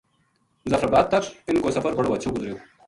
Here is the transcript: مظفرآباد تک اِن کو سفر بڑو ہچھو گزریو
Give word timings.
مظفرآباد 0.65 1.03
تک 1.11 1.23
اِن 1.47 1.55
کو 1.63 1.69
سفر 1.75 1.91
بڑو 1.97 2.09
ہچھو 2.15 2.29
گزریو 2.35 2.55